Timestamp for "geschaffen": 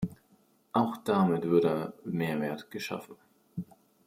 2.71-3.17